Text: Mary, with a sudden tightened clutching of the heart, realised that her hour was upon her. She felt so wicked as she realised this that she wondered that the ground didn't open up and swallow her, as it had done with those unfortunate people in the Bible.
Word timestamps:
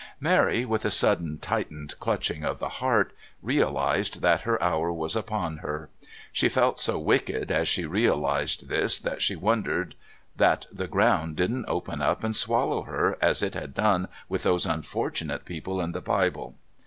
Mary, 0.19 0.65
with 0.65 0.83
a 0.83 0.89
sudden 0.89 1.37
tightened 1.37 1.93
clutching 1.99 2.43
of 2.43 2.57
the 2.57 2.69
heart, 2.81 3.13
realised 3.43 4.23
that 4.23 4.41
her 4.41 4.59
hour 4.59 4.91
was 4.91 5.15
upon 5.15 5.57
her. 5.57 5.91
She 6.31 6.49
felt 6.49 6.79
so 6.79 6.97
wicked 6.97 7.51
as 7.51 7.67
she 7.67 7.85
realised 7.85 8.67
this 8.67 8.97
that 8.97 9.21
she 9.21 9.35
wondered 9.35 9.93
that 10.35 10.65
the 10.71 10.87
ground 10.87 11.35
didn't 11.35 11.65
open 11.67 12.01
up 12.01 12.23
and 12.23 12.35
swallow 12.35 12.81
her, 12.81 13.15
as 13.21 13.43
it 13.43 13.53
had 13.53 13.75
done 13.75 14.07
with 14.27 14.41
those 14.41 14.65
unfortunate 14.65 15.45
people 15.45 15.79
in 15.79 15.91
the 15.91 16.01
Bible. 16.01 16.55